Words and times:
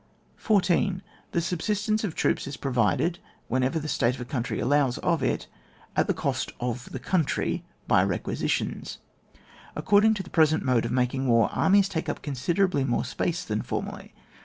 14. 0.37 1.03
The 1.31 1.41
subsistence 1.41 2.01
for 2.01 2.09
troops 2.09 2.47
is 2.47 2.57
pro 2.57 2.71
vided, 2.73 3.17
whenever 3.49 3.77
the 3.77 3.87
state 3.87 4.15
of 4.15 4.21
a 4.21 4.25
country 4.25 4.59
allows 4.59 4.97
of 4.97 5.21
it, 5.21 5.45
at 5.95 6.07
the 6.07 6.13
cost 6.15 6.51
of 6.59 6.91
the 6.91 6.97
country, 6.97 7.63
by 7.87 8.03
requisitions. 8.03 8.97
According 9.75 10.15
to 10.15 10.23
the 10.23 10.31
present 10.31 10.65
mode 10.65 10.85
of 10.85 10.91
making 10.91 11.27
war, 11.27 11.49
armies 11.53 11.87
take 11.87 12.09
up 12.09 12.23
considerably 12.23 12.83
more 12.83 13.05
space 13.05 13.43
than 13.43 13.61
formerly. 13.61 14.15